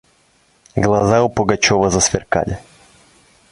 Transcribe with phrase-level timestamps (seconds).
[0.75, 2.57] Глаза у Пугачева засверкали.